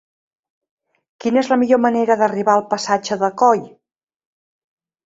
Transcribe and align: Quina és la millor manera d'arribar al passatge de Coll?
Quina 1.25 1.39
és 1.43 1.51
la 1.53 1.59
millor 1.65 1.83
manera 1.83 2.17
d'arribar 2.23 2.57
al 2.57 2.67
passatge 2.73 3.21
de 3.27 3.31
Coll? 3.45 3.65